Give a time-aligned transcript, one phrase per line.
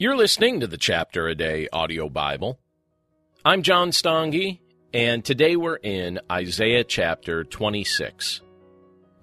[0.00, 2.60] You're listening to the Chapter a Day audio Bible.
[3.44, 4.60] I'm John Stange,
[4.94, 8.40] and today we're in Isaiah chapter 26,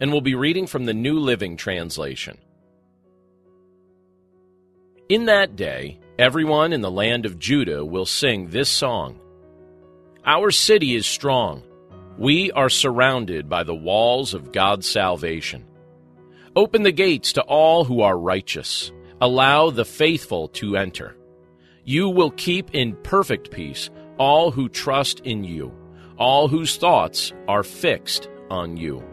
[0.02, 2.38] and we'll be reading from the New Living Translation.
[5.08, 9.18] In that day, everyone in the land of Judah will sing this song
[10.26, 11.64] Our city is strong.
[12.18, 15.64] We are surrounded by the walls of God's salvation.
[16.54, 18.92] Open the gates to all who are righteous
[19.22, 21.16] Allow the faithful to enter.
[21.84, 25.74] You will keep in perfect peace all who trust in you,
[26.18, 29.04] all whose thoughts are fixed on you.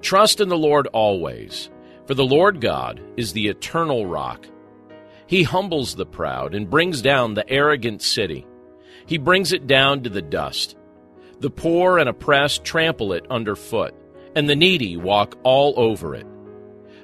[0.00, 1.70] Trust in the Lord always,
[2.06, 4.46] for the Lord God is the eternal rock.
[5.26, 8.46] He humbles the proud and brings down the arrogant city.
[9.06, 10.76] He brings it down to the dust.
[11.40, 13.94] The poor and oppressed trample it underfoot,
[14.34, 16.26] and the needy walk all over it.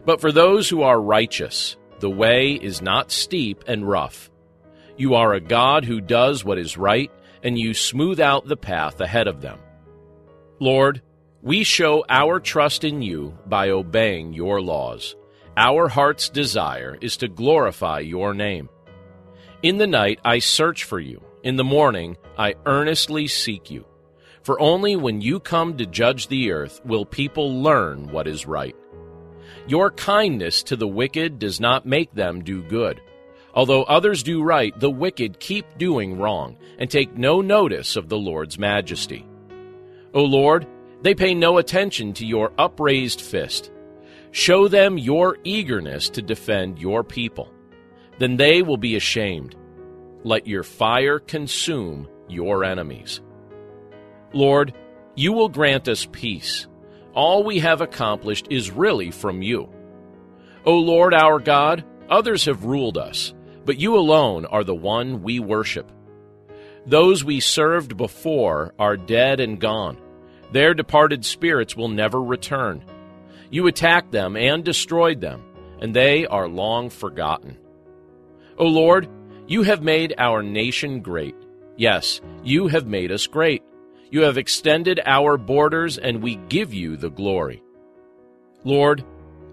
[0.05, 4.31] But for those who are righteous, the way is not steep and rough.
[4.97, 7.11] You are a God who does what is right,
[7.43, 9.59] and you smooth out the path ahead of them.
[10.61, 11.03] Lord,
[11.43, 15.15] we show our trust in you by obeying your laws.
[15.57, 18.69] Our heart's desire is to glorify your name.
[19.63, 21.23] In the night I search for you.
[21.43, 23.87] In the morning I earnestly seek you.
[24.43, 28.75] For only when you come to judge the earth will people learn what is right.
[29.67, 33.01] Your kindness to the wicked does not make them do good.
[33.55, 38.19] Although others do right, the wicked keep doing wrong and take no notice of the
[38.19, 39.27] Lord's majesty.
[40.15, 40.67] O Lord,
[41.03, 43.73] they pay no attention to your upraised fist.
[44.31, 47.53] Show them your eagerness to defend your people.
[48.19, 49.57] Then they will be ashamed.
[50.23, 53.21] Let your fire consume your enemies.
[54.33, 54.73] Lord,
[55.17, 56.68] you will grant us peace
[57.19, 59.69] all we have accomplished is really from you.
[60.65, 63.35] O Lord our God, others have ruled us,
[63.65, 65.91] but you alone are the one we worship.
[66.87, 69.99] Those we served before are dead and gone.
[70.53, 72.85] Their departed spirits will never return.
[73.51, 75.43] You attacked them and destroyed them,
[75.81, 77.59] and they are long forgotten.
[78.59, 79.09] O Lord,
[79.49, 81.35] you have made our nation great.
[81.77, 83.65] Yes, you have made us great.
[84.11, 87.63] You have extended our borders, and we give you the glory.
[88.65, 89.05] Lord,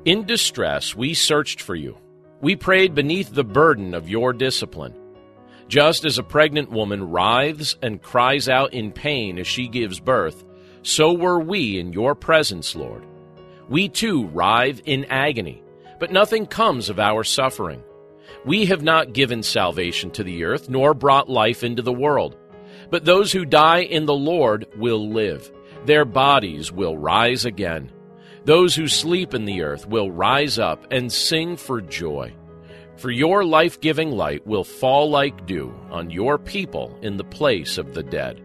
[0.06, 1.98] in distress we searched for you.
[2.42, 4.94] We prayed beneath the burden of your discipline.
[5.68, 10.44] Just as a pregnant woman writhes and cries out in pain as she gives birth,
[10.84, 13.04] so were we in your presence, Lord.
[13.68, 15.64] We too writhe in agony,
[16.00, 17.84] but nothing comes of our suffering.
[18.46, 22.38] We have not given salvation to the earth, nor brought life into the world.
[22.90, 25.52] But those who die in the Lord will live.
[25.86, 27.92] Their bodies will rise again.
[28.46, 32.34] Those who sleep in the earth will rise up and sing for joy.
[32.98, 37.78] For your life giving light will fall like dew on your people in the place
[37.78, 38.42] of the dead.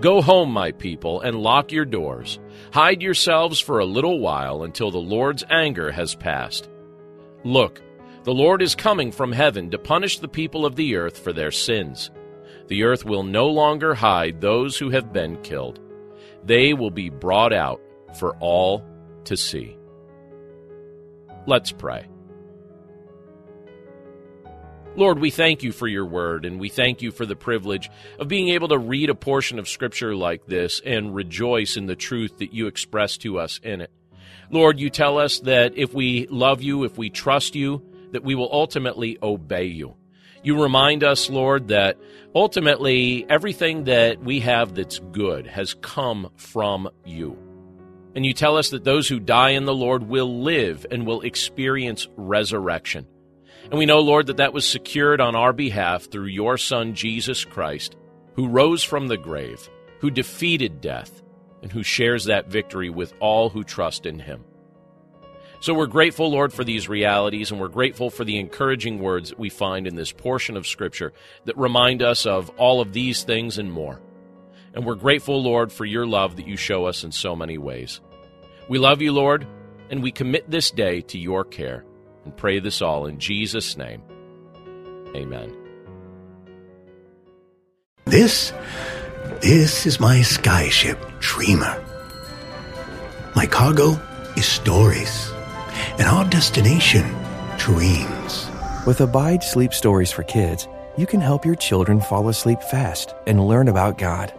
[0.00, 2.38] Go home, my people, and lock your doors.
[2.72, 6.68] Hide yourselves for a little while until the Lord's anger has passed.
[7.42, 7.82] Look,
[8.22, 11.50] the Lord is coming from heaven to punish the people of the earth for their
[11.50, 12.10] sins.
[12.68, 15.80] The earth will no longer hide those who have been killed.
[16.44, 17.80] They will be brought out
[18.18, 18.84] for all
[19.24, 19.76] to see.
[21.46, 22.06] Let's pray.
[24.96, 27.88] Lord, we thank you for your word, and we thank you for the privilege
[28.18, 31.94] of being able to read a portion of Scripture like this and rejoice in the
[31.94, 33.92] truth that you express to us in it.
[34.50, 38.34] Lord, you tell us that if we love you, if we trust you, that we
[38.34, 39.94] will ultimately obey you.
[40.48, 41.98] You remind us, Lord, that
[42.34, 47.36] ultimately everything that we have that's good has come from you.
[48.14, 51.20] And you tell us that those who die in the Lord will live and will
[51.20, 53.06] experience resurrection.
[53.64, 57.44] And we know, Lord, that that was secured on our behalf through your Son, Jesus
[57.44, 57.96] Christ,
[58.34, 59.68] who rose from the grave,
[60.00, 61.22] who defeated death,
[61.62, 64.42] and who shares that victory with all who trust in him.
[65.60, 69.50] So we're grateful, Lord, for these realities, and we're grateful for the encouraging words we
[69.50, 71.12] find in this portion of Scripture
[71.46, 74.00] that remind us of all of these things and more.
[74.72, 78.00] And we're grateful, Lord, for your love that you show us in so many ways.
[78.68, 79.46] We love you, Lord,
[79.90, 81.84] and we commit this day to your care
[82.24, 84.02] and pray this all in Jesus' name.
[85.16, 85.56] Amen.
[88.04, 88.52] This,
[89.40, 91.84] this is my skyship, Dreamer.
[93.34, 94.00] My cargo
[94.36, 95.32] is stories,
[95.98, 97.14] and our destination,
[97.58, 98.48] dreams.
[98.86, 103.46] With Abide Sleep Stories for Kids, you can help your children fall asleep fast and
[103.46, 104.32] learn about God.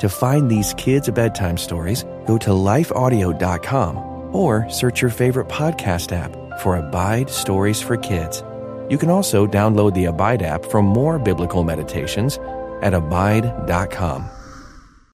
[0.00, 6.32] To find these kids' bedtime stories, go to lifeaudio.com or search your favorite podcast app
[6.60, 8.42] for Abide Stories for Kids.
[8.88, 12.38] You can also download the Abide app for more biblical meditations
[12.82, 14.28] at abide.com.